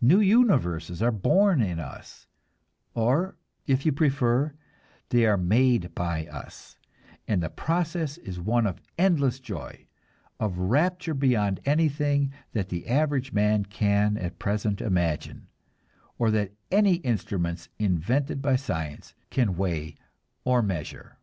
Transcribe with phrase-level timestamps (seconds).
[0.00, 2.26] New universes are born in us,
[2.94, 3.36] or,
[3.66, 4.54] if you prefer,
[5.10, 6.78] they are made by us;
[7.28, 9.86] and the process is one of endless joy,
[10.40, 15.48] of rapture beyond anything that the average man can at present imagine,
[16.18, 19.96] or that any instruments invented by science can weigh
[20.44, 21.18] or measure.